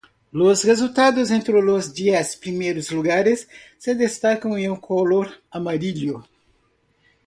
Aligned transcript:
Los 0.31 0.63
resultados 0.65 1.29
entre 1.29 1.61
los 1.61 1.93
diez 1.93 2.35
primeros 2.35 2.91
lugares 2.91 3.47
se 3.77 3.93
destacan 3.93 4.57
en 4.57 4.75
color 4.77 5.29
amarillo. 5.51 6.23